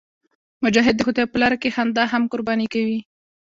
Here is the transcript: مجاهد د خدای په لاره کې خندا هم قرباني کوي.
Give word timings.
مجاهد 0.63 0.95
د 0.97 1.01
خدای 1.07 1.25
په 1.29 1.37
لاره 1.41 1.57
کې 1.61 1.73
خندا 1.75 2.03
هم 2.13 2.23
قرباني 2.31 2.67
کوي. 2.73 2.99